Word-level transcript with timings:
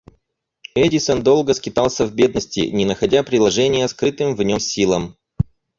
Эдисон 0.73 1.21
долго 1.21 1.53
скитался 1.53 2.07
в 2.07 2.15
бедности, 2.15 2.61
не 2.61 2.85
находя 2.85 3.21
приложения 3.21 3.87
скрытым 3.87 4.35
в 4.35 4.41
нем 4.41 4.59
силам. 4.59 5.15